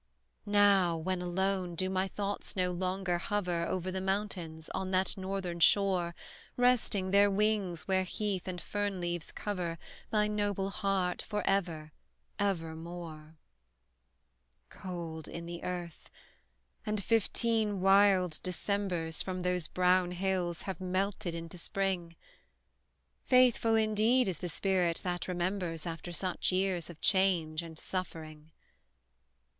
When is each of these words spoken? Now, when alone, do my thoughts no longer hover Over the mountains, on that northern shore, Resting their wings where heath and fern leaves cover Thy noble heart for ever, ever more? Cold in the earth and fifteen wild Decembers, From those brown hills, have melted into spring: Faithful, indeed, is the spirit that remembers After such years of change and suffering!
Now, 0.47 0.97
when 0.97 1.21
alone, 1.21 1.75
do 1.75 1.87
my 1.87 2.07
thoughts 2.07 2.55
no 2.55 2.71
longer 2.71 3.19
hover 3.19 3.67
Over 3.67 3.91
the 3.91 4.01
mountains, 4.01 4.67
on 4.73 4.89
that 4.89 5.15
northern 5.15 5.59
shore, 5.59 6.15
Resting 6.57 7.11
their 7.11 7.29
wings 7.29 7.83
where 7.87 8.01
heath 8.01 8.47
and 8.47 8.59
fern 8.59 8.99
leaves 8.99 9.31
cover 9.31 9.77
Thy 10.09 10.27
noble 10.27 10.71
heart 10.71 11.21
for 11.21 11.45
ever, 11.47 11.91
ever 12.39 12.75
more? 12.75 13.37
Cold 14.69 15.27
in 15.27 15.45
the 15.45 15.63
earth 15.63 16.09
and 16.83 17.03
fifteen 17.03 17.79
wild 17.79 18.39
Decembers, 18.41 19.21
From 19.21 19.43
those 19.43 19.67
brown 19.67 20.13
hills, 20.13 20.63
have 20.63 20.81
melted 20.81 21.35
into 21.35 21.59
spring: 21.59 22.15
Faithful, 23.27 23.75
indeed, 23.75 24.27
is 24.27 24.39
the 24.39 24.49
spirit 24.49 25.01
that 25.03 25.27
remembers 25.27 25.85
After 25.85 26.11
such 26.11 26.51
years 26.51 26.89
of 26.89 26.99
change 27.01 27.61
and 27.61 27.77
suffering! 27.77 28.51